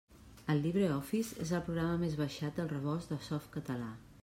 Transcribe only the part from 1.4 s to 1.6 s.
és